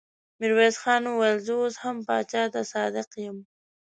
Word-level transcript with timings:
ميرويس 0.39 0.75
خان 0.81 1.03
وويل: 1.07 1.37
زه 1.45 1.53
اوس 1.59 1.75
هم 1.83 1.95
پاچا 2.07 2.43
ته 2.53 2.61
صادق 2.73 3.09
يم. 3.25 3.37